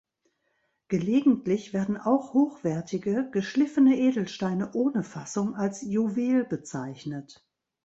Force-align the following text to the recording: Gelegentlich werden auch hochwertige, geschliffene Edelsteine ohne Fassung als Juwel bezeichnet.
Gelegentlich 0.87 1.73
werden 1.75 1.95
auch 1.95 2.33
hochwertige, 2.33 3.29
geschliffene 3.31 3.99
Edelsteine 3.99 4.71
ohne 4.73 5.03
Fassung 5.03 5.53
als 5.55 5.83
Juwel 5.83 6.43
bezeichnet. 6.43 7.47